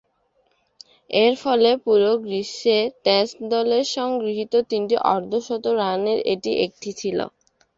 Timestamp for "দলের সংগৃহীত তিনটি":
3.51-4.95